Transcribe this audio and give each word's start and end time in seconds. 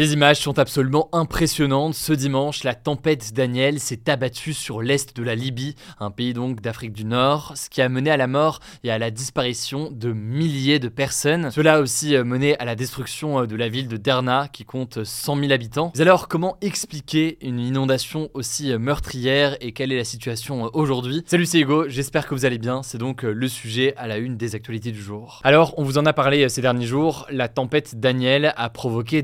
Les 0.00 0.14
images 0.14 0.38
sont 0.38 0.58
absolument 0.58 1.10
impressionnantes. 1.12 1.92
Ce 1.92 2.14
dimanche, 2.14 2.64
la 2.64 2.74
tempête 2.74 3.34
Daniel 3.34 3.78
s'est 3.80 4.08
abattue 4.08 4.54
sur 4.54 4.80
l'est 4.80 5.14
de 5.14 5.22
la 5.22 5.34
Libye, 5.34 5.74
un 5.98 6.10
pays 6.10 6.32
donc 6.32 6.62
d'Afrique 6.62 6.94
du 6.94 7.04
Nord, 7.04 7.52
ce 7.54 7.68
qui 7.68 7.82
a 7.82 7.90
mené 7.90 8.10
à 8.10 8.16
la 8.16 8.26
mort 8.26 8.60
et 8.82 8.90
à 8.90 8.98
la 8.98 9.10
disparition 9.10 9.90
de 9.90 10.14
milliers 10.14 10.78
de 10.78 10.88
personnes. 10.88 11.50
Cela 11.50 11.74
a 11.74 11.80
aussi 11.80 12.16
euh, 12.16 12.24
mené 12.24 12.58
à 12.58 12.64
la 12.64 12.76
destruction 12.76 13.40
euh, 13.40 13.46
de 13.46 13.54
la 13.56 13.68
ville 13.68 13.88
de 13.88 13.98
Derna, 13.98 14.48
qui 14.50 14.64
compte 14.64 15.04
100 15.04 15.36
000 15.36 15.52
habitants. 15.52 15.92
Mais 15.94 16.00
alors, 16.00 16.28
comment 16.28 16.56
expliquer 16.62 17.36
une 17.42 17.60
inondation 17.60 18.30
aussi 18.32 18.72
euh, 18.72 18.78
meurtrière 18.78 19.58
et 19.60 19.72
quelle 19.72 19.92
est 19.92 19.98
la 19.98 20.04
situation 20.04 20.70
aujourd'hui? 20.72 21.24
Salut, 21.26 21.44
c'est 21.44 21.60
Hugo, 21.60 21.90
j'espère 21.90 22.26
que 22.26 22.34
vous 22.34 22.46
allez 22.46 22.56
bien. 22.56 22.82
C'est 22.82 22.96
donc 22.96 23.20
le 23.22 23.48
sujet 23.48 23.92
à 23.98 24.06
la 24.06 24.16
une 24.16 24.38
des 24.38 24.54
actualités 24.54 24.92
du 24.92 25.02
jour. 25.02 25.42
Alors, 25.44 25.74
on 25.76 25.84
vous 25.84 25.98
en 25.98 26.06
a 26.06 26.14
parlé 26.14 26.48
ces 26.48 26.62
derniers 26.62 26.86
jours, 26.86 27.26
la 27.30 27.48
tempête 27.48 28.00
Daniel 28.00 28.54
a 28.56 28.70
provoqué 28.70 29.20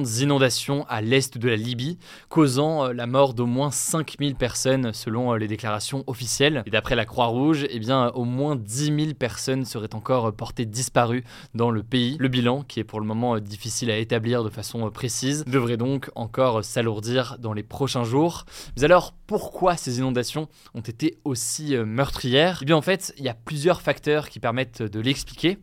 d'importantes 0.00 0.20
inondations 0.20 0.86
à 0.88 1.00
l'est 1.00 1.38
de 1.38 1.48
la 1.48 1.56
Libye, 1.56 1.98
causant 2.28 2.86
euh, 2.86 2.92
la 2.92 3.06
mort 3.06 3.34
d'au 3.34 3.46
moins 3.46 3.70
5000 3.70 4.34
personnes 4.34 4.92
selon 4.92 5.32
euh, 5.32 5.38
les 5.38 5.48
déclarations 5.48 6.04
officielles. 6.06 6.62
Et 6.66 6.70
d'après 6.70 6.96
la 6.96 7.04
Croix-Rouge, 7.04 7.66
eh 7.70 7.78
bien, 7.78 8.08
au 8.08 8.24
moins 8.24 8.56
10 8.56 8.84
000 8.86 9.14
personnes 9.18 9.64
seraient 9.64 9.94
encore 9.94 10.32
portées 10.34 10.66
disparues 10.66 11.24
dans 11.54 11.70
le 11.70 11.82
pays. 11.82 12.16
Le 12.18 12.28
bilan, 12.28 12.62
qui 12.62 12.80
est 12.80 12.84
pour 12.84 13.00
le 13.00 13.06
moment 13.06 13.36
euh, 13.36 13.40
difficile 13.40 13.90
à 13.90 13.98
établir 13.98 14.44
de 14.44 14.50
façon 14.50 14.90
précise, 14.90 15.44
devrait 15.46 15.76
donc 15.76 16.10
encore 16.14 16.64
s'alourdir 16.64 17.36
dans 17.38 17.52
les 17.52 17.62
prochains 17.62 18.04
jours. 18.04 18.44
Mais 18.76 18.84
alors, 18.84 19.14
pourquoi 19.26 19.76
ces 19.76 19.98
inondations 19.98 20.48
ont 20.74 20.80
été 20.80 21.18
aussi 21.24 21.76
meurtrières? 21.76 22.60
Eh 22.62 22.64
bien, 22.64 22.76
en 22.76 22.82
fait, 22.82 23.12
il 23.18 23.24
y 23.24 23.28
a 23.28 23.34
plusieurs 23.34 23.82
facteurs 23.82 24.28
qui 24.28 24.40
permettent 24.40 24.82
de 24.82 25.00
l'expliquer. 25.00 25.58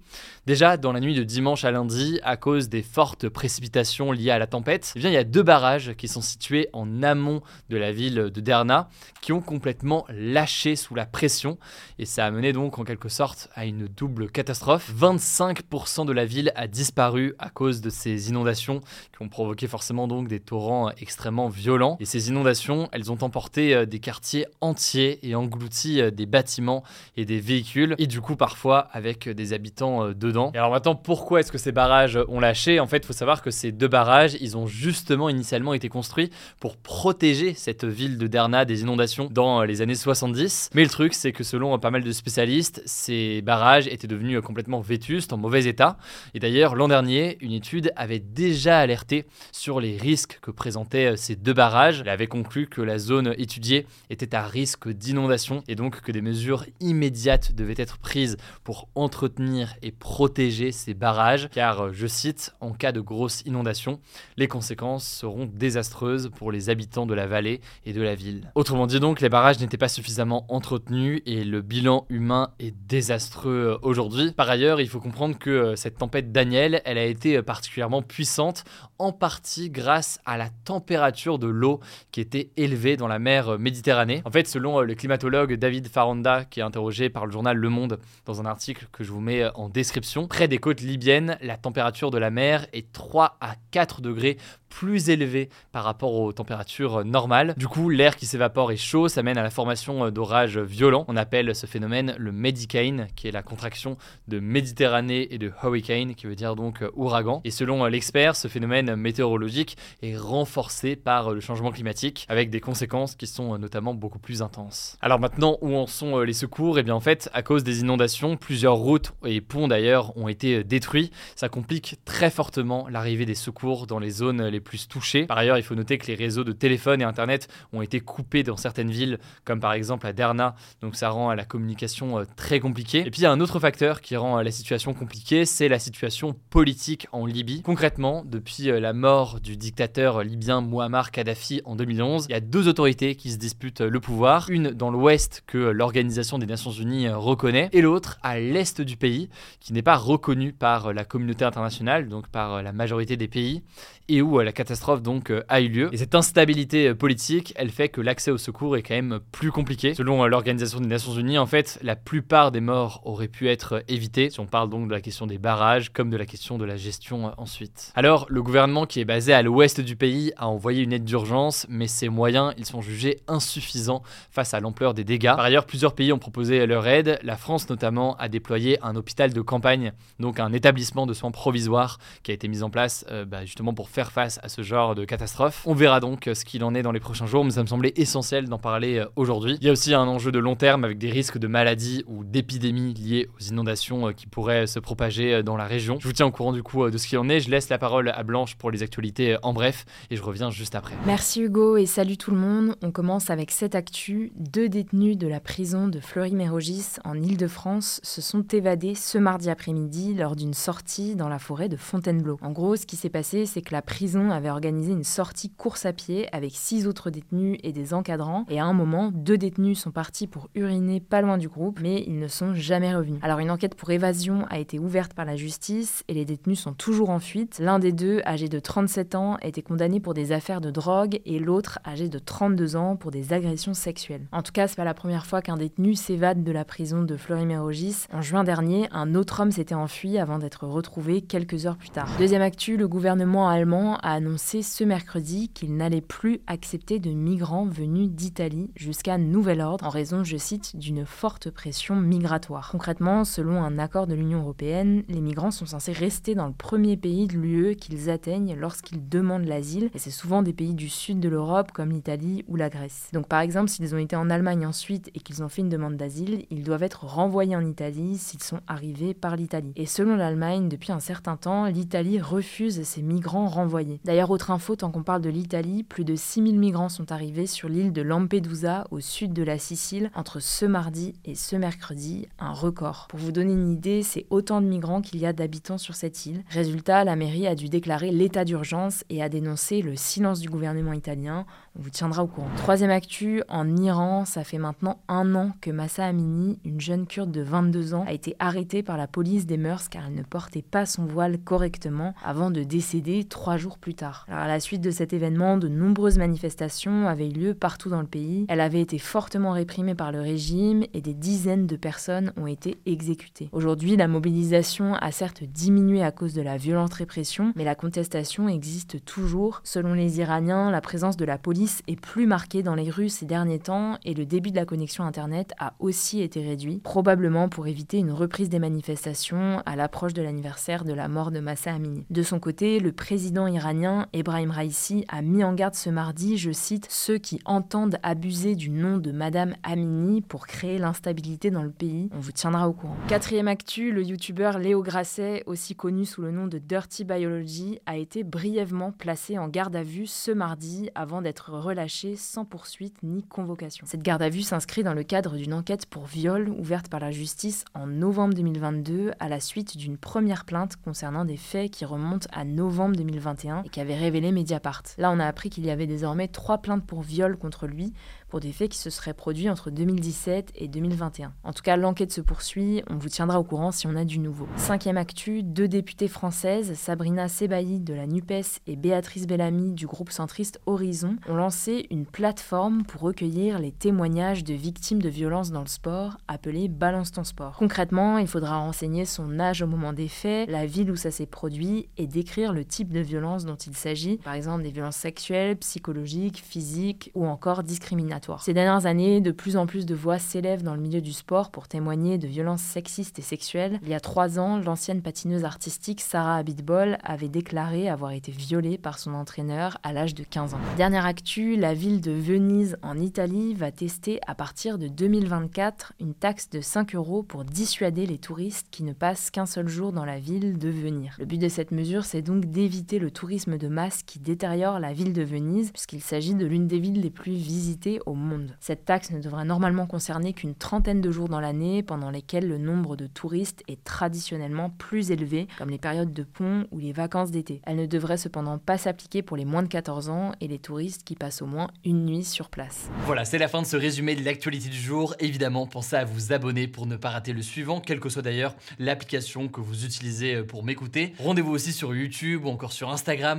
Déjà, 0.46 0.76
dans 0.78 0.92
la 0.92 1.00
nuit 1.00 1.16
de 1.16 1.24
dimanche 1.24 1.64
à 1.64 1.72
lundi, 1.72 2.20
à 2.24 2.36
cause 2.36 2.68
des 2.68 2.82
fortes 2.82 3.30
précipitations 3.30 4.13
liées 4.14 4.32
à 4.32 4.40
la 4.40 4.48
tempête, 4.48 4.94
eh 4.96 5.00
bien, 5.00 5.10
il 5.10 5.14
y 5.14 5.18
a 5.18 5.24
deux 5.24 5.44
barrages 5.44 5.94
qui 5.96 6.08
sont 6.08 6.22
situés 6.22 6.68
en 6.74 7.02
amont 7.02 7.42
de 7.70 7.78
la 7.78 7.92
ville 7.92 8.16
de 8.34 8.42
Derna 8.42 8.90
qui 9.22 9.32
ont 9.32 9.42
complètement 9.42 10.06
lâché 10.10 10.76
sous 10.76 10.96
la 10.96 11.06
pression. 11.06 11.58
Et 11.98 12.06
ça 12.06 12.26
a 12.26 12.32
mené 12.32 12.52
donc 12.52 12.78
en 12.78 12.84
quelque 12.84 13.10
sorte 13.10 13.50
à 13.56 13.66
une 13.66 13.88
double 13.88 14.30
catastrophe. 14.30 14.92
25% 14.94 16.06
de 16.06 16.12
la 16.12 16.26
ville 16.26 16.52
a 16.56 16.68
disparu 16.68 17.34
à 17.40 17.50
cause 17.50 17.82
de 17.82 17.90
ces 17.90 18.30
inondations 18.30 18.82
qui 19.16 19.22
ont 19.22 19.30
provoqué 19.30 19.68
forcément 19.68 20.08
donc 20.08 20.28
des 20.28 20.40
torrents 20.42 20.92
extrêmement 20.98 21.48
violents. 21.48 21.98
Et 22.00 22.06
ces 22.06 22.30
inondations, 22.30 22.90
elles 22.92 23.12
ont 23.12 23.18
emporté 23.22 23.74
euh, 23.74 23.86
des 23.86 24.00
quartiers 24.00 24.46
entiers 24.62 25.20
et 25.28 25.36
englouti 25.36 26.02
euh, 26.02 26.12
des 26.12 26.26
bâtiments 26.26 26.84
et 27.16 27.26
des 27.26 27.40
véhicules. 27.40 27.96
Et 27.98 28.08
du 28.08 28.20
coup 28.20 28.36
parfois 28.36 28.90
avec 28.92 29.30
des 29.30 29.54
habitants 29.54 30.08
euh, 30.08 30.14
de 30.14 30.34
et 30.54 30.58
alors 30.58 30.72
maintenant, 30.72 30.96
pourquoi 30.96 31.40
est-ce 31.40 31.52
que 31.52 31.58
ces 31.58 31.72
barrages 31.72 32.20
ont 32.28 32.40
lâché? 32.40 32.80
En 32.80 32.88
fait, 32.88 32.98
il 32.98 33.06
faut 33.06 33.14
savoir 33.14 33.42
que 33.42 33.52
ces 33.52 33.72
deux 33.72 33.88
barrages, 33.88 34.03
ils 34.40 34.58
ont 34.58 34.68
justement 34.68 35.30
initialement 35.30 35.74
été 35.74 35.90
construits 35.90 36.30
pour 36.60 36.78
protéger 36.78 37.54
cette 37.54 37.86
ville 37.86 38.18
de 38.18 38.28
Derna 38.28 38.66
des 38.66 38.82
inondations 38.82 39.30
dans 39.32 39.64
les 39.64 39.82
années 39.82 39.96
70. 39.96 40.70
Mais 40.74 40.84
le 40.84 40.90
truc, 40.90 41.14
c'est 41.14 41.32
que 41.32 41.44
selon 41.44 41.78
pas 41.80 41.92
mal 41.92 42.04
de 42.04 42.12
spécialistes, 42.12 42.82
ces 42.86 43.42
barrages 43.42 43.88
étaient 43.88 44.08
devenus 44.08 44.42
complètement 44.42 44.82
vétustes, 44.82 45.34
en 45.34 45.38
mauvais 45.38 45.66
état. 45.66 45.98
Et 46.34 46.40
d'ailleurs, 46.40 46.76
l'an 46.76 46.88
dernier, 46.88 47.38
une 47.42 47.52
étude 47.52 47.92
avait 47.96 48.20
déjà 48.20 48.80
alerté 48.80 49.26
sur 49.52 49.80
les 49.80 49.98
risques 49.98 50.40
que 50.42 50.52
présentaient 50.52 51.18
ces 51.18 51.36
deux 51.36 51.54
barrages. 51.54 52.02
Elle 52.02 52.10
avait 52.10 52.28
conclu 52.28 52.68
que 52.68 52.82
la 52.82 52.98
zone 52.98 53.34
étudiée 53.38 53.86
était 54.10 54.36
à 54.36 54.44
risque 54.44 54.90
d'inondation 54.90 55.64
et 55.68 55.76
donc 55.76 56.02
que 56.02 56.12
des 56.12 56.22
mesures 56.22 56.66
immédiates 56.80 57.54
devaient 57.56 57.74
être 57.78 57.98
prises 57.98 58.38
pour 58.64 58.88
entretenir 58.96 59.76
et 59.82 59.92
protéger 59.92 60.72
ces 60.72 60.94
barrages, 60.94 61.50
car, 61.52 61.86
euh, 61.86 61.92
je 61.94 62.08
cite, 62.08 62.54
en 62.60 62.72
cas 62.72 62.92
de 62.92 63.02
grosse 63.02 63.42
inondation, 63.46 63.93
les 64.38 64.48
conséquences 64.48 65.08
seront 65.08 65.46
désastreuses 65.46 66.30
pour 66.36 66.52
les 66.52 66.70
habitants 66.70 67.06
de 67.06 67.14
la 67.14 67.28
vallée 67.28 67.62
et 67.86 67.94
de 67.94 68.02
la 68.02 68.16
ville. 68.16 68.52
Autrement 68.56 68.88
dit 68.88 69.00
donc, 69.00 69.22
les 69.22 69.30
barrages 69.30 69.60
n'étaient 69.60 69.78
pas 69.78 69.88
suffisamment 69.88 70.46
entretenus 70.50 71.22
et 71.26 71.44
le 71.44 71.62
bilan 71.62 72.06
humain 72.10 72.52
est 72.60 72.76
désastreux 72.88 73.52
euh, 73.52 73.78
aujourd'hui. 73.82 74.32
Par 74.32 74.50
ailleurs, 74.50 74.82
il 74.82 74.88
faut 74.88 75.00
comprendre 75.00 75.38
que 75.38 75.50
euh, 75.50 75.76
cette 75.76 75.98
tempête 75.98 76.32
Daniel, 76.32 76.82
elle 76.86 76.98
a 76.98 77.06
été 77.06 77.42
particulièrement 77.42 78.02
puissante, 78.02 78.64
en 79.00 79.12
partie 79.12 79.70
grâce 79.70 80.20
à 80.26 80.38
la 80.38 80.50
température 80.66 81.40
de 81.40 81.48
l'eau 81.48 81.80
qui 82.12 82.22
était 82.22 82.52
élevée 82.58 82.98
dans 82.98 83.08
la 83.08 83.20
mer 83.20 83.58
Méditerranée. 83.60 84.22
En 84.26 84.32
fait, 84.32 84.48
selon 84.48 84.82
le 84.82 84.96
climatologue 84.96 85.54
David 85.56 85.88
Faranda, 85.88 86.46
qui 86.46 86.60
est 86.60 86.64
interrogé 86.64 87.10
par 87.10 87.26
le 87.26 87.32
journal 87.32 87.58
Le 87.58 87.70
Monde 87.70 88.00
dans 88.26 88.40
un 88.40 88.46
article 88.46 88.88
que 88.92 89.04
je 89.04 89.12
vous 89.12 89.20
mets 89.20 89.46
en 89.56 89.70
description, 89.70 90.04
Près 90.28 90.48
des 90.48 90.58
côtes 90.58 90.82
libyennes, 90.82 91.38
la 91.42 91.58
température 91.58 92.12
de 92.12 92.18
la 92.18 92.30
mer 92.30 92.66
est 92.74 92.92
3 92.92 93.38
à 93.40 93.56
4 93.72 93.83
degrés 94.02 94.38
plus 94.74 95.10
élevée 95.10 95.50
par 95.72 95.84
rapport 95.84 96.16
aux 96.16 96.34
températures 96.34 97.06
normales. 97.06 97.54
Du 97.58 97.68
coup, 97.68 97.90
l'air 97.90 98.16
qui 98.16 98.26
s'évapore 98.26 98.72
est 98.72 98.78
chaud, 98.78 99.08
ça 99.08 99.22
mène 99.22 99.38
à 99.38 99.44
la 99.44 99.52
formation 99.52 100.10
d'orages 100.10 100.58
violents. 100.58 101.06
On 101.08 101.16
appelle 101.16 101.56
ce 101.56 101.68
phénomène 101.68 102.16
le 102.18 102.32
Medicane, 102.32 103.08
qui 103.16 103.28
est 103.28 103.32
la 103.32 103.44
contraction 103.44 103.98
de 104.28 104.40
Méditerranée 104.40 105.28
et 105.32 105.38
de 105.38 105.52
Hurricane, 105.62 106.16
qui 106.16 106.26
veut 106.26 106.36
dire 106.36 106.56
donc 106.56 106.84
ouragan. 106.96 107.42
Et 107.44 107.52
selon 107.52 107.86
l'expert, 107.86 108.36
ce 108.36 108.48
phénomène 108.48 108.96
météorologique 108.96 109.78
est 110.02 110.18
renforcé 110.18 110.96
par 110.96 111.32
le 111.32 111.40
changement 111.40 111.72
climatique, 111.72 112.26
avec 112.28 112.50
des 112.50 112.60
conséquences 112.60 113.16
qui 113.16 113.28
sont 113.28 113.58
notamment 113.60 113.94
beaucoup 113.94 114.20
plus 114.20 114.42
intenses. 114.42 114.98
Alors 115.02 115.20
maintenant, 115.20 115.58
où 115.62 115.76
en 115.76 115.86
sont 115.86 116.20
les 116.22 116.34
secours? 116.34 116.80
Eh 116.80 116.84
bien 116.84 116.96
en 116.96 117.00
fait, 117.00 117.30
à 117.34 117.44
cause 117.44 117.64
des 117.64 117.82
inondations, 117.82 118.38
plusieurs 118.38 118.76
routes 118.76 119.14
et 119.24 119.40
ponts 119.40 119.68
d'ailleurs 119.68 120.18
ont 120.18 120.28
été 120.28 120.56
euh, 120.56 120.64
détruits. 120.64 121.12
Ça 121.36 121.48
complique 121.48 122.00
très 122.06 122.32
fortement 122.32 122.88
l'arrivée 122.90 123.28
des 123.28 123.36
secours 123.36 123.86
dans 123.86 124.00
les 124.00 124.10
zones 124.10 124.44
les 124.48 124.63
plus 124.64 124.88
touchées. 124.88 125.26
Par 125.26 125.38
ailleurs, 125.38 125.58
il 125.58 125.64
faut 125.64 125.76
noter 125.76 125.98
que 125.98 126.08
les 126.08 126.16
réseaux 126.16 126.44
de 126.44 126.52
téléphone 126.52 127.02
et 127.02 127.04
Internet 127.04 127.48
ont 127.72 127.82
été 127.82 128.00
coupés 128.00 128.44
dans 128.44 128.58
certaines 128.58 128.92
villes, 128.92 129.20
comme 129.46 129.60
par 129.60 129.74
exemple 129.74 130.08
à 130.08 130.14
Derna, 130.14 130.56
donc 130.82 130.96
ça 130.96 131.10
rend 131.10 131.34
la 131.34 131.46
communication 131.46 132.20
euh, 132.20 132.26
très 132.36 132.60
compliquée. 132.60 133.00
Et 133.06 133.12
puis 133.12 133.22
il 133.22 133.24
y 133.24 133.28
a 133.28 133.32
un 133.32 133.40
autre 133.40 133.60
facteur 133.60 134.02
qui 134.02 134.16
rend 134.16 134.40
euh, 134.40 134.44
la 134.44 134.52
situation 134.52 134.94
compliquée, 134.94 135.46
c'est 135.46 135.68
la 135.68 135.80
situation 135.80 136.36
politique 136.50 137.08
en 137.12 137.26
Libye. 137.26 137.62
Concrètement, 137.62 138.24
depuis 138.26 138.64
la 138.64 138.94
mort 138.94 139.40
du 139.40 139.58
dictateur 139.58 140.24
libyen 140.24 140.62
Muammar 140.62 141.12
Kadhafi 141.12 141.62
en 141.66 141.76
2011, 141.76 142.26
il 142.30 142.32
y 142.32 142.36
a 142.36 142.40
deux 142.40 142.68
autorités 142.68 143.16
qui 143.16 143.32
se 143.32 143.38
disputent 143.38 143.82
le 143.82 144.00
pouvoir. 144.00 144.50
Une 144.50 144.70
dans 144.70 144.92
l'ouest 144.92 145.44
que 145.48 145.58
l'Organisation 145.58 146.38
des 146.40 146.46
Nations 146.46 146.72
Unies 146.72 147.10
reconnaît, 147.10 147.70
et 147.72 147.82
l'autre 147.82 148.18
à 148.24 148.40
l'est 148.40 148.82
du 148.82 148.98
pays, 148.98 149.30
qui 149.60 149.74
n'est 149.74 149.82
pas 149.82 149.96
reconnu 149.96 150.54
par 150.54 150.94
la 150.94 151.06
communauté 151.06 151.46
internationale, 151.46 152.08
donc 152.08 152.28
par 152.28 152.64
la 152.64 152.72
majorité 152.72 153.18
des 153.18 153.28
pays, 153.28 153.62
et 154.10 154.22
où 154.22 154.40
euh, 154.40 154.44
la 154.44 154.52
catastrophe 154.54 155.02
donc 155.02 155.30
euh, 155.30 155.44
a 155.50 155.62
eu 155.62 155.68
lieu. 155.68 155.90
Et 155.92 155.98
cette 155.98 156.16
instabilité 156.16 156.88
euh, 156.88 156.96
politique, 156.96 157.54
elle 157.56 157.70
fait 157.70 157.90
que 157.90 158.02
l'accès 158.02 158.32
au 158.32 158.38
secours 158.38 158.78
est 158.78 158.84
quand 158.84 158.96
même 158.96 159.20
plus 159.32 159.52
compliqué. 159.52 159.94
Selon 159.94 160.26
l'Organisation 160.26 160.80
des 160.80 160.88
Nations 160.88 161.14
Unies, 161.14 161.38
en 161.38 161.46
fait, 161.46 161.80
la 161.82 161.96
plupart 161.96 162.52
des 162.52 162.62
morts 162.62 163.02
auraient 163.06 163.28
pu 163.28 163.50
être 163.50 163.84
évités, 163.88 164.30
si 164.30 164.40
on 164.40 164.46
parle 164.46 164.70
donc 164.70 164.88
de 164.88 164.94
la 164.94 165.02
question 165.02 165.28
des 165.28 165.38
barrages, 165.38 165.92
comme 165.92 166.10
de 166.10 166.18
la 166.18 166.26
question 166.26 166.58
de 166.58 166.66
la 166.66 166.78
gestion 166.78 167.34
ensuite. 167.38 167.92
Alors, 167.96 168.26
le 168.30 168.42
gouvernement 168.42 168.86
qui 168.86 169.00
est 169.00 169.06
basé 169.06 169.34
à 169.34 169.42
l'ouest 169.42 169.82
du 169.82 169.96
pays 169.96 170.32
a 170.38 170.48
envoyé 170.48 170.84
une 170.84 170.94
aide 170.94 171.04
d'urgence, 171.04 171.66
mais 171.70 171.88
ces 171.88 172.10
moyens, 172.10 172.54
ils 172.58 172.66
sont 172.66 172.82
jugés 172.82 173.22
insuffisants 173.28 174.04
face 174.32 174.54
à 174.54 174.60
l'ampleur 174.60 174.94
des 174.94 175.04
dégâts. 175.04 175.36
Par 175.36 175.42
ailleurs, 175.42 175.66
plusieurs 175.66 175.96
pays 175.96 176.14
ont 176.14 176.20
proposé 176.20 176.66
leur 176.66 176.88
aide. 176.88 177.20
La 177.24 177.38
France 177.38 177.70
notamment 177.70 178.16
a 178.18 178.30
déployé 178.30 178.78
un 178.84 178.96
hôpital 178.96 179.34
de 179.34 179.42
campagne, 179.42 179.94
donc 180.20 180.40
un 180.40 180.54
établissement 180.54 181.06
de 181.06 181.14
soins 181.14 181.32
provisoire 181.32 181.98
qui 182.24 182.32
a 182.32 182.34
été 182.34 182.48
mis 182.48 182.64
en 182.64 182.70
place 182.70 183.06
bah, 183.28 183.46
justement 183.46 183.74
pour 183.74 183.90
faire 183.90 184.12
face 184.12 184.40
à 184.44 184.50
ce 184.50 184.62
genre 184.62 184.94
de 184.94 185.06
catastrophe. 185.06 185.64
On 185.66 185.74
verra 185.74 186.00
donc 186.02 186.30
ce 186.34 186.44
qu'il 186.44 186.64
en 186.64 186.76
est 186.76 186.82
dans 186.82 186.92
les 186.92 187.00
prochains 187.00 187.26
jours, 187.26 187.46
mais 187.46 187.52
ça 187.52 187.62
me 187.62 187.68
semblait 187.68 187.94
essentiel 187.96 188.50
d'en 188.50 188.60
parler 188.60 189.04
aujourd'hui. 189.16 189.58
Il 189.62 189.66
y 189.66 189.70
a 189.70 189.72
aussi 189.72 189.94
un 189.94 190.08
enjeu 190.08 190.32
de 190.32 190.40
long 190.40 190.56
terme 190.56 190.84
avec 190.84 190.98
des 190.98 191.10
risques 191.10 191.38
de 191.38 191.48
maladies 191.48 192.04
ou 192.08 192.24
d'épidémies 192.24 192.94
liées 192.94 193.30
aux 193.40 193.44
inondations 193.44 194.12
qui 194.12 194.28
pourraient 194.28 194.68
se 194.68 194.80
propager 194.80 195.44
dans 195.44 195.56
la 195.56 195.66
région. 195.66 195.98
Je 196.00 196.08
vous 196.08 196.14
tiens 196.14 196.26
au 196.26 196.32
courant 196.32 196.52
du 196.52 196.62
coup 196.62 196.90
de 196.90 196.98
ce 196.98 197.08
qu'il 197.08 197.18
en 197.20 197.30
est. 197.30 197.40
Je 197.40 197.50
laisse 197.50 197.70
la 197.70 197.78
parole 197.78 198.10
à 198.10 198.24
Blanche 198.24 198.56
pour 198.56 198.70
les 198.70 198.84
actualités 198.84 199.38
en 199.44 199.54
bref 199.54 199.86
et 200.12 200.18
je 200.18 200.22
reviens 200.22 200.50
juste 200.50 200.76
après. 200.76 200.94
Merci 201.06 201.42
Hugo 201.42 201.78
et 201.78 201.86
salut 201.86 202.18
tout 202.18 202.32
le 202.32 202.38
monde. 202.38 202.76
On 202.82 202.92
commence 202.92 203.30
avec 203.30 203.50
cette 203.52 203.76
actu. 203.76 204.34
Deux 204.36 204.68
détenus 204.68 205.18
de 205.18 205.28
la 205.28 205.40
prison 205.40 205.88
de 205.88 206.02
Fleury-Mérogis 206.02 206.98
en 207.06 207.16
Ile-de-France 207.16 208.02
se 208.04 208.22
sont 208.22 208.44
évadés 208.52 208.96
ce 208.96 209.18
mardi 209.18 209.50
après-midi 209.50 210.14
lors 210.14 210.36
d'une 210.36 210.54
sortie 210.54 211.16
dans 211.16 211.30
la 211.30 211.40
forêt 211.40 211.70
de 211.70 211.78
Fontainebleau. 211.78 212.38
En 212.42 212.52
gros, 212.52 212.76
ce 212.76 212.86
qui 212.86 212.98
s'est 212.98 213.10
passé, 213.10 213.46
c'est 213.46 213.62
que 213.62 213.74
la 213.74 213.82
prison 213.82 214.32
avait 214.34 214.50
organisé 214.50 214.92
une 214.92 215.04
sortie 215.04 215.50
course 215.50 215.86
à 215.86 215.94
pied 215.94 216.28
avec 216.36 216.52
six 216.54 216.88
autres 216.88 217.10
détenus 217.10 217.58
et 217.64 217.72
des 217.72 217.94
encadrants. 217.94 218.46
Et 218.50 218.60
à 218.60 218.66
un 218.66 218.74
moment, 218.74 219.12
deux 219.14 219.38
détenus 219.38 219.80
sont 219.80 219.92
partis 219.92 220.28
pour 220.28 220.50
uriner 220.56 221.00
pas 221.00 221.22
loin 221.22 221.38
du 221.38 221.48
groupe, 221.48 221.80
mais 221.82 222.04
ils 222.06 222.20
ne 222.20 222.28
sont 222.28 222.54
jamais 222.54 222.94
revenus. 222.94 223.20
Alors 223.22 223.40
une 223.40 223.52
enquête 223.52 223.76
pour 223.76 223.92
évasion 223.92 224.46
a 224.50 224.60
été 224.60 224.80
ouverte 224.80 225.14
par 225.14 225.26
la 225.26 225.36
justice 225.36 226.04
et 226.08 226.14
les 226.14 226.26
détenus 226.26 226.60
sont 226.60 226.74
toujours 226.74 227.10
en 227.10 227.20
fuite. 227.20 227.60
L'un 227.60 227.80
des 227.80 227.92
deux, 227.92 228.22
âgé 228.26 228.50
de 228.50 228.60
37 228.60 229.16
ans, 229.16 229.36
a 229.42 229.48
été 229.48 229.62
condamné 229.62 230.00
pour 230.00 230.14
des 230.14 230.32
affaires 230.32 230.62
de 230.62 230.72
drogue 230.72 231.22
et 231.26 231.40
l'autre, 231.40 231.80
âgé 231.86 232.10
de 232.10 232.20
32 232.20 232.76
ans, 232.76 232.96
pour 232.96 233.12
des 233.12 233.34
agressions 233.34 233.74
sexuelles. 233.74 234.28
En 234.32 234.42
tout 234.42 234.52
cas, 234.52 234.68
c'est 234.68 234.76
pas 234.76 234.84
la 234.84 234.94
première 234.94 235.26
fois 235.26 235.42
qu'un 235.42 235.58
détenu 235.58 235.96
s'évade 235.96 236.44
de 236.44 236.52
la 236.52 236.66
prison 236.66 237.04
de 237.04 237.16
Fleury-Mérogis. 237.16 238.08
En 238.12 238.22
juin 238.22 238.44
dernier, 238.44 238.88
un 238.92 239.16
autre 239.16 239.40
homme 239.40 239.52
s'était 239.52 239.76
enfui 239.76 240.18
avant 240.18 240.40
d'être 240.40 240.66
retrouvé 240.66 241.22
quelques 241.22 241.66
heures 241.66 241.78
plus 241.78 241.90
tard. 241.90 242.10
Deuxième 242.18 242.42
actu, 242.42 242.78
le 242.78 242.88
gouvernement 242.88 243.50
allemand 243.50 243.98
a 243.98 244.13
annoncé 244.14 244.62
ce 244.62 244.84
mercredi 244.84 245.50
qu'il 245.50 245.76
n'allait 245.76 246.02
plus 246.02 246.42
accepter 246.48 247.00
de 247.00 247.12
migrants 247.12 247.66
venus 247.66 248.10
d'Italie 248.10 248.72
jusqu'à 248.76 249.18
nouvel 249.18 249.62
ordre 249.62 249.86
en 249.86 249.90
raison, 249.90 250.24
je 250.24 250.38
cite, 250.38 250.76
d'une 250.76 251.06
forte 251.06 251.50
pression 251.50 251.96
migratoire. 251.96 252.70
Concrètement, 252.72 253.26
selon 253.26 253.62
un 253.62 253.78
accord 253.80 254.08
de 254.08 254.16
l'Union 254.16 254.40
européenne, 254.40 255.04
les 255.10 255.22
migrants 255.22 255.52
sont 255.52 255.66
censés 255.66 255.92
rester 255.92 256.36
dans 256.36 256.48
le 256.48 256.54
premier 256.54 256.98
pays 256.98 257.28
de 257.28 257.38
l'UE 257.38 257.76
qu'ils 257.76 258.10
atteignent 258.10 258.56
lorsqu'ils 258.56 259.08
demandent 259.08 259.46
l'asile, 259.46 259.90
et 259.94 260.00
c'est 260.00 260.12
souvent 260.12 260.42
des 260.42 260.54
pays 260.54 260.74
du 260.74 260.90
sud 260.90 261.20
de 261.20 261.30
l'Europe 261.30 261.72
comme 261.72 261.92
l'Italie 261.92 262.46
ou 262.48 262.56
la 262.56 262.70
Grèce. 262.70 263.10
Donc 263.14 263.28
par 263.28 263.42
exemple, 263.42 263.70
s'ils 263.70 263.94
ont 263.94 264.00
été 264.00 264.16
en 264.16 264.30
Allemagne 264.30 264.66
ensuite 264.66 265.10
et 265.16 265.20
qu'ils 265.20 265.44
ont 265.44 265.50
fait 265.50 265.62
une 265.62 265.70
demande 265.70 265.98
d'asile, 265.98 266.46
ils 266.50 266.64
doivent 266.64 266.84
être 266.84 267.06
renvoyés 267.06 267.56
en 267.56 267.66
Italie 267.66 268.18
s'ils 268.18 268.44
sont 268.44 268.62
arrivés 268.68 269.14
par 269.14 269.36
l'Italie. 269.36 269.74
Et 269.76 269.86
selon 269.86 270.16
l'Allemagne, 270.16 270.70
depuis 270.70 270.92
un 270.92 271.00
certain 271.00 271.38
temps, 271.38 271.66
l'Italie 271.66 272.20
refuse 272.20 272.84
ces 272.84 273.02
migrants 273.02 273.48
renvoyés. 273.48 274.00
D'ailleurs, 274.06 274.32
autre 274.32 274.52
info, 274.52 274.76
tant 274.76 274.92
qu'on 274.92 275.02
parle 275.02 275.22
de 275.22 275.30
l'Italie, 275.30 275.84
plus 275.84 276.04
de 276.04 276.16
6000 276.16 276.60
migrants 276.60 276.90
sont 276.90 277.14
arrivés 277.14 277.48
sur 277.48 277.70
l'île 277.70 277.94
de 277.94 278.02
Lampedusa, 278.02 278.86
au 278.92 279.00
sud 279.00 279.32
de 279.32 279.44
la 279.44 279.58
Sicile, 279.58 280.12
entre 280.14 280.42
ce 280.42 280.66
mardi 280.66 281.14
et 281.24 281.36
ce 281.36 281.56
mercredi, 281.56 282.28
un 282.38 282.52
record. 282.52 283.08
Pour 283.08 283.20
vous 283.20 283.32
donner 283.32 283.54
une 283.54 283.72
idée, 283.72 284.04
c'est 284.04 284.26
autant 284.30 284.60
de 284.60 284.68
migrants 284.68 285.02
qu'il 285.02 285.22
y 285.22 285.26
a 285.26 285.32
d'habitants 285.32 285.78
sur 285.78 285.96
cette 285.96 286.26
île. 286.26 286.44
Résultat, 286.50 287.06
la 287.06 287.16
mairie 287.16 287.48
a 287.48 287.56
dû 287.56 287.70
déclarer 287.70 288.12
l'état 288.12 288.44
d'urgence 288.44 289.06
et 289.10 289.24
a 289.24 289.30
dénoncé 289.30 289.82
le 289.82 289.96
silence 289.96 290.42
du 290.42 290.50
gouvernement 290.50 290.92
italien. 290.92 291.46
On 291.80 291.82
vous 291.82 291.90
tiendra 291.90 292.24
au 292.24 292.28
courant. 292.28 292.50
Troisième 292.58 292.92
actu, 292.92 293.42
en 293.48 293.78
Iran, 293.78 294.26
ça 294.26 294.44
fait 294.44 294.58
maintenant 294.58 295.00
un 295.08 295.34
an 295.34 295.54
que 295.62 295.72
Massa 295.72 296.06
Amini, 296.06 296.60
une 296.66 296.82
jeune 296.82 297.08
kurde 297.08 297.32
de 297.32 297.42
22 297.42 297.94
ans, 297.94 298.04
a 298.06 298.12
été 298.12 298.36
arrêtée 298.40 298.84
par 298.84 298.98
la 298.98 299.08
police 299.08 299.46
des 299.46 299.58
mœurs 299.58 299.88
car 299.88 300.08
elle 300.08 300.16
ne 300.16 300.24
portait 300.24 300.62
pas 300.62 300.86
son 300.86 301.06
voile 301.06 301.40
correctement 301.40 302.14
avant 302.22 302.52
de 302.52 302.64
décéder 302.64 303.24
trois 303.24 303.56
jours 303.56 303.78
plus 303.78 303.93
tard. 303.94 304.26
Alors 304.28 304.44
à 304.44 304.48
la 304.48 304.60
suite 304.60 304.82
de 304.82 304.92
cet 304.92 305.14
événement, 305.14 305.58
de 305.58 305.68
nombreuses 305.68 306.18
manifestations 306.18 307.08
avaient 307.08 307.30
eu 307.30 307.34
lieu 307.34 307.54
partout 307.54 307.90
dans 307.90 308.02
le 308.02 308.08
pays. 308.08 308.46
Elle 308.50 308.62
avait 308.62 308.82
été 308.82 308.98
fortement 308.98 309.52
réprimée 309.52 309.96
par 309.96 310.12
le 310.12 310.22
régime 310.22 310.84
et 310.94 311.02
des 311.02 311.14
dizaines 311.14 311.68
de 311.68 311.76
personnes 311.76 312.34
ont 312.38 312.48
été 312.48 312.78
exécutées. 312.86 313.50
Aujourd'hui, 313.52 313.96
la 313.96 314.08
mobilisation 314.08 314.96
a 314.96 315.12
certes 315.12 315.44
diminué 315.44 316.04
à 316.04 316.12
cause 316.12 316.34
de 316.34 316.42
la 316.42 316.58
violente 316.58 316.94
répression, 316.94 317.54
mais 317.56 317.64
la 317.64 317.76
contestation 317.76 318.48
existe 318.48 319.04
toujours. 319.06 319.62
Selon 319.64 319.94
les 319.94 320.20
Iraniens, 320.20 320.72
la 320.72 320.82
présence 320.82 321.18
de 321.18 321.26
la 321.26 321.38
police 321.38 321.82
est 321.88 322.00
plus 322.00 322.28
marquée 322.28 322.64
dans 322.64 322.76
les 322.76 322.90
rues 322.90 323.10
ces 323.10 323.26
derniers 323.26 323.60
temps 323.60 323.98
et 324.04 324.14
le 324.14 324.26
début 324.26 324.52
de 324.52 324.56
la 324.56 324.66
connexion 324.66 325.04
Internet 325.04 325.54
a 325.60 325.74
aussi 325.80 326.22
été 326.22 326.42
réduit, 326.42 326.80
probablement 326.80 327.50
pour 327.50 327.68
éviter 327.68 327.98
une 327.98 328.12
reprise 328.12 328.50
des 328.50 328.60
manifestations 328.60 329.62
à 329.66 329.76
l'approche 329.76 330.14
de 330.14 330.22
l'anniversaire 330.22 330.86
de 330.86 330.94
la 330.94 331.08
mort 331.08 331.32
de 331.32 331.40
Massa 331.40 331.74
Amini. 331.74 332.06
De 332.10 332.24
son 332.24 332.40
côté, 332.40 332.80
le 332.80 332.92
président 332.92 333.48
iranien 333.48 333.83
Ebrahim 334.14 334.52
Raisi 334.52 335.04
a 335.10 335.22
mis 335.22 335.44
en 335.44 335.54
garde 335.54 335.76
ce 335.76 335.90
mardi, 335.90 336.38
je 336.38 336.52
cite, 336.52 336.88
ceux 336.90 337.18
qui 337.18 337.40
entendent 337.46 337.98
abuser 338.02 338.56
du 338.56 338.70
nom 338.70 338.98
de 338.98 339.12
Madame 339.12 339.56
Amini 339.64 340.22
pour 340.22 340.48
créer 340.48 340.78
l'instabilité 340.78 341.52
dans 341.52 341.64
le 341.64 341.70
pays. 341.70 342.10
On 342.14 342.20
vous 342.20 342.32
tiendra 342.32 342.70
au 342.70 342.74
courant. 342.74 342.96
Quatrième 343.08 343.48
actu, 343.48 343.92
le 343.92 344.04
youtubeur 344.04 344.60
Léo 344.60 344.84
Grasset, 344.84 345.44
aussi 345.48 345.76
connu 345.76 346.06
sous 346.06 346.22
le 346.22 346.32
nom 346.32 346.48
de 346.48 346.60
Dirty 346.60 347.04
Biology, 347.04 347.80
a 347.86 347.98
été 347.98 348.24
brièvement 348.24 348.92
placé 348.92 349.38
en 349.38 349.48
garde 349.48 349.76
à 349.76 349.84
vue 349.84 350.08
ce 350.08 350.32
mardi 350.32 350.90
avant 350.96 351.22
d'être 351.22 351.52
relâché 351.52 352.16
sans 352.16 352.46
poursuite 352.46 352.96
ni 353.04 353.24
convocation. 353.24 353.86
Cette 353.86 354.04
garde 354.04 354.22
à 354.22 354.30
vue 354.30 354.44
s'inscrit 354.44 354.84
dans 354.84 354.94
le 354.94 355.04
cadre 355.04 355.36
d'une 355.36 355.54
enquête 355.54 355.88
pour 355.88 356.06
viol 356.06 356.50
ouverte 356.50 356.88
par 356.88 357.00
la 357.00 357.12
justice 357.12 357.66
en 357.74 357.88
novembre 357.88 358.34
2022 358.34 359.12
à 359.20 359.30
la 359.30 359.40
suite 359.40 359.76
d'une 359.78 359.98
première 359.98 360.46
plainte 360.46 360.78
concernant 360.78 361.26
des 361.26 361.38
faits 361.38 361.72
qui 361.72 361.86
remontent 361.86 362.28
à 362.32 362.46
novembre 362.46 362.96
2021 362.96 363.64
et 363.64 363.70
qui 363.74 363.82
avait 363.82 363.96
révélé 363.96 364.32
Mediapart. 364.32 364.84
Là, 364.98 365.12
on 365.12 365.20
a 365.20 365.26
appris 365.26 365.50
qu'il 365.50 365.66
y 365.66 365.72
avait 365.72 365.88
désormais 365.88 366.30
trois 366.30 366.60
plaintes 366.60 366.86
pour 366.86 367.02
viol 367.02 367.36
contre 367.38 367.68
lui 367.68 367.92
pour 368.34 368.40
des 368.40 368.52
faits 368.52 368.72
qui 368.72 368.80
se 368.80 368.90
seraient 368.90 369.14
produits 369.14 369.48
entre 369.48 369.70
2017 369.70 370.54
et 370.56 370.68
2021. 370.68 371.34
En 371.44 371.54
tout 371.54 371.62
cas, 371.62 371.78
l'enquête 371.78 372.12
se 372.12 372.20
poursuit, 372.20 372.82
on 372.90 372.96
vous 372.96 373.10
tiendra 373.10 373.40
au 373.40 373.44
courant 373.44 373.72
si 373.72 373.86
on 373.86 373.96
a 373.96 374.06
du 374.06 374.18
nouveau. 374.18 374.48
Cinquième 374.56 374.98
actu, 374.98 375.44
deux 375.44 375.68
députées 375.68 376.08
françaises, 376.08 376.74
Sabrina 376.74 377.28
Sebaï 377.28 377.80
de 377.80 377.94
la 377.94 378.08
NUPES 378.08 378.60
et 378.66 378.76
Béatrice 378.76 379.28
Bellamy 379.28 379.74
du 379.74 379.86
groupe 379.86 380.10
centriste 380.10 380.60
Horizon, 380.66 381.18
ont 381.30 381.36
lancé 381.36 381.86
une 381.92 382.08
plateforme 382.08 382.86
pour 382.86 383.02
recueillir 383.02 383.60
les 383.60 383.72
témoignages 383.72 384.44
de 384.44 384.56
victimes 384.56 385.02
de 385.02 385.10
violences 385.10 385.52
dans 385.52 385.62
le 385.62 385.68
sport, 385.68 386.18
appelée 386.28 386.70
Balance 386.70 387.12
ton 387.12 387.24
sport. 387.24 387.56
Concrètement, 387.58 388.18
il 388.18 388.28
faudra 388.28 388.58
renseigner 388.58 389.06
son 389.06 389.40
âge 389.40 389.62
au 389.62 389.68
moment 389.68 389.94
des 389.94 390.08
faits, 390.08 390.50
la 390.50 390.66
ville 390.66 390.90
où 390.90 390.96
ça 390.96 391.12
s'est 391.12 391.28
produit 391.28 391.88
et 391.98 392.08
décrire 392.08 392.52
le 392.52 392.66
type 392.66 392.92
de 392.92 393.00
violence 393.00 393.46
dont 393.46 393.58
il 393.68 393.76
s'agit, 393.76 394.18
par 394.18 394.34
exemple 394.34 394.64
des 394.64 394.72
violences 394.72 394.96
sexuelles, 394.96 395.58
psychologiques, 395.58 396.44
physiques 396.46 397.12
ou 397.14 397.26
encore 397.26 397.64
discriminatoires. 397.64 398.44
Ces 398.44 398.54
dernières 398.54 398.86
années, 398.86 399.22
de 399.22 399.32
plus 399.32 399.58
en 399.58 399.66
plus 399.66 399.86
de 399.86 399.96
voix 399.96 400.20
s'élèvent 400.20 400.64
dans 400.64 400.76
le 400.76 400.82
milieu 400.82 401.02
du 401.02 401.14
sport 401.14 401.52
pour 401.52 401.68
témoigner 401.68 402.18
de 402.18 402.28
violences 402.28 402.62
sexistes 402.62 403.20
et 403.20 403.24
sexuelles. 403.24 403.80
Il 403.84 403.90
y 403.90 403.94
a 403.94 404.00
trois 404.00 404.40
ans, 404.40 404.58
l'ancienne 404.58 405.02
patineuse 405.02 405.46
artistique 405.46 406.02
Sarah 406.02 406.38
Abitbol 406.38 406.98
avait 407.04 407.30
déclaré 407.30 407.90
avoir 407.90 408.12
été 408.12 408.32
violée 408.32 408.78
par 408.78 409.00
son 409.00 409.14
entraîneur 409.14 409.78
à 409.84 409.94
l'âge 409.94 410.16
de 410.16 410.24
15 410.24 410.54
ans. 410.54 410.60
Dernière 410.78 411.06
actu, 411.06 411.56
la 411.56 411.74
ville 411.74 412.02
de 412.02 412.12
Venise 412.12 412.78
en 412.82 413.00
Italie 413.00 413.54
va 413.54 413.72
tester 413.72 414.20
à 414.28 414.36
partir 414.36 414.78
de 414.78 414.88
2024 414.88 415.94
une 416.00 416.14
taxe 416.14 416.50
de 416.50 416.62
5 416.62 416.96
euros 416.96 417.24
pour 417.24 417.46
dissuader 417.46 418.06
les 418.06 418.18
touristes 418.18 418.68
qui 418.72 418.84
ne 418.84 418.94
passent 418.94 419.32
qu'un 419.32 419.46
seul 419.46 419.68
jour 419.68 419.92
dans 419.92 420.06
la 420.06 420.20
ville 420.20 420.58
de 420.58 420.70
venir. 420.70 421.16
Le 421.20 421.26
but 421.26 421.38
de 421.38 421.50
cette 421.50 421.72
mesure, 421.72 422.06
c'est 422.06 422.22
donc 422.22 422.46
d'éviter 422.46 423.00
le 423.00 423.12
tourisme 423.12 423.53
de 423.58 423.68
masse 423.68 424.04
qui 424.04 424.20
détériore 424.20 424.80
la 424.80 424.94
ville 424.94 425.14
de 425.14 425.24
Venise, 425.24 425.72
puisqu'il 425.72 426.02
s'agit 426.02 426.36
de 426.36 426.46
l'une 426.46 426.68
des 426.68 426.80
villes 426.80 427.02
les 427.02 427.10
plus 427.10 427.34
visitées 427.34 428.00
au 428.06 428.14
monde. 428.14 428.56
Cette 428.60 428.86
taxe 428.86 429.12
ne 429.12 429.20
devrait 429.20 429.46
normalement 429.46 429.88
concerner 429.88 430.34
qu'une 430.34 430.56
trentaine 430.56 431.02
de 431.02 431.12
jours 431.12 431.30
dans 431.30 431.40
l'année 431.40 431.84
pendant 431.84 432.10
lesquels 432.10 432.48
le 432.48 432.58
nombre 432.58 432.96
de 432.96 433.08
touristes 433.08 433.64
est 433.68 433.84
traditionnellement 433.84 434.70
plus 434.70 435.12
élevé, 435.12 435.48
comme 435.58 435.70
les 435.70 435.78
périodes 435.78 436.14
de 436.14 436.24
pont 436.24 436.66
ou 436.72 436.80
les 436.80 436.94
vacances 436.94 437.32
d'été. 437.32 437.62
Elle 437.66 437.78
ne 437.78 437.86
devrait 437.86 438.18
cependant 438.18 438.58
pas 438.58 438.78
s'appliquer 438.78 439.22
pour 439.22 439.38
les 439.38 439.46
moins 439.46 439.64
de 439.64 439.68
14 439.68 440.10
ans 440.10 440.32
et 440.42 440.48
les 440.48 440.60
touristes 440.60 441.04
qui 441.04 441.16
passent 441.16 441.42
au 441.42 441.46
moins 441.46 441.68
une 441.86 442.06
nuit 442.06 442.24
sur 442.24 442.50
place. 442.50 442.90
Voilà, 443.06 443.26
c'est 443.26 443.38
la 443.38 443.48
fin 443.48 443.62
de 443.62 443.68
ce 443.68 443.78
résumé 443.78 444.16
de 444.16 444.24
l'actualité 444.24 444.70
du 444.70 444.80
jour. 444.80 445.16
Évidemment, 445.20 445.68
pensez 445.68 445.96
à 445.96 446.06
vous 446.06 446.34
abonner 446.34 446.68
pour 446.68 446.86
ne 446.86 446.96
pas 446.96 447.10
rater 447.10 447.34
le 447.34 447.42
suivant, 447.42 447.80
quelle 447.80 448.00
que 448.00 448.10
soit 448.10 448.22
d'ailleurs 448.22 448.56
l'application 448.80 449.48
que 449.48 449.62
vous 449.62 449.86
utilisez 449.86 450.44
pour 450.44 450.64
m'écouter. 450.64 451.14
Rendez-vous 451.20 451.52
aussi 451.52 451.74
sur 451.74 451.96
YouTube 451.96 452.46
ou 452.46 452.50
encore 452.50 452.72
sur 452.72 452.90